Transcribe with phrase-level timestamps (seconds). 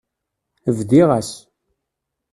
[0.77, 1.31] Bdiɣ-as.